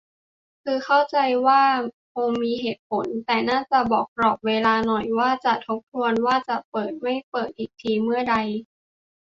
[0.63, 1.63] คือเข้าใจได้ว่า
[2.13, 8.35] คงมีเหตุผล แต่น่าจะบอกกรอบเวลาหน่อย ว่าจะทบทวนว่าจะเปิด-ไม่เปิดอีกทีเมื่อใด